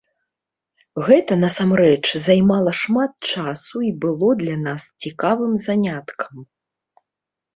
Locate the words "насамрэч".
1.41-2.05